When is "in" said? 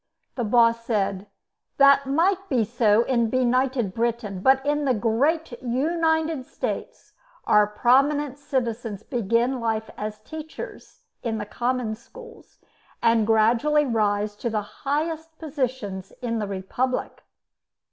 3.03-3.29, 4.65-4.85, 11.21-11.37, 16.19-16.39